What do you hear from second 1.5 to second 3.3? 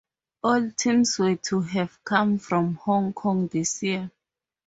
have come from Hong